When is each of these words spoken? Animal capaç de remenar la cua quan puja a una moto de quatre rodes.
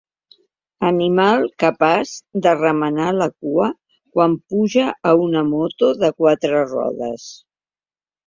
Animal 0.87 1.43
capaç 1.63 2.13
de 2.45 2.53
remenar 2.61 3.11
la 3.19 3.27
cua 3.43 3.67
quan 4.15 4.33
puja 4.53 4.87
a 5.09 5.13
una 5.27 5.43
moto 5.53 5.93
de 6.05 6.13
quatre 6.23 6.65
rodes. 6.73 7.29